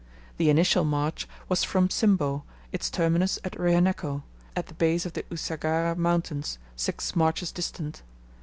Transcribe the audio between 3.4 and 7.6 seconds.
at Rehenneko, at the base of the Usagara mountains, six marches